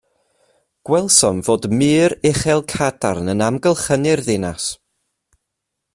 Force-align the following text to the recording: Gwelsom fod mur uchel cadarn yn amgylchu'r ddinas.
Gwelsom 0.87 1.37
fod 1.47 1.63
mur 1.79 2.15
uchel 2.29 2.63
cadarn 2.73 3.31
yn 3.33 3.45
amgylchu'r 3.49 4.25
ddinas. 4.29 4.67